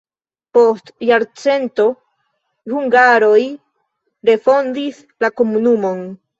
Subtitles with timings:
[0.57, 1.85] Post jarcento
[2.73, 3.45] hungaroj
[4.33, 6.07] refondis la komunumon.